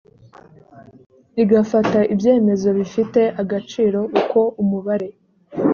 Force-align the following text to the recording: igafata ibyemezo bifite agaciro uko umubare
igafata 1.43 1.99
ibyemezo 2.13 2.67
bifite 2.77 3.21
agaciro 3.41 3.99
uko 4.19 4.39
umubare 4.61 5.07